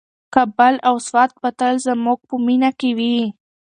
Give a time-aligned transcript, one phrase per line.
[0.33, 3.19] کابل او سوات به تل زموږ په مینه کې وي.